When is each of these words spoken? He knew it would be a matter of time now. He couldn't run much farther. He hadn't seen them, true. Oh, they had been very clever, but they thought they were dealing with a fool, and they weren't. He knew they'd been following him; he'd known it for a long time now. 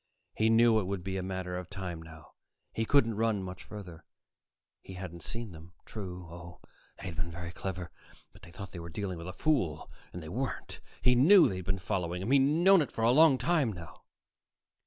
He 0.33 0.49
knew 0.49 0.79
it 0.79 0.87
would 0.87 1.03
be 1.03 1.15
a 1.17 1.21
matter 1.21 1.55
of 1.55 1.69
time 1.69 2.01
now. 2.01 2.31
He 2.73 2.85
couldn't 2.85 3.17
run 3.17 3.43
much 3.43 3.63
farther. 3.63 4.03
He 4.81 4.93
hadn't 4.95 5.21
seen 5.21 5.51
them, 5.51 5.73
true. 5.85 6.27
Oh, 6.27 6.59
they 6.97 7.03
had 7.05 7.15
been 7.15 7.29
very 7.29 7.51
clever, 7.51 7.91
but 8.33 8.41
they 8.41 8.49
thought 8.49 8.71
they 8.71 8.79
were 8.79 8.89
dealing 8.89 9.19
with 9.19 9.27
a 9.27 9.31
fool, 9.31 9.91
and 10.11 10.23
they 10.23 10.29
weren't. 10.29 10.81
He 11.03 11.13
knew 11.13 11.47
they'd 11.47 11.61
been 11.65 11.77
following 11.77 12.23
him; 12.23 12.31
he'd 12.31 12.39
known 12.39 12.81
it 12.81 12.91
for 12.91 13.03
a 13.03 13.11
long 13.11 13.37
time 13.37 13.71
now. 13.73 14.01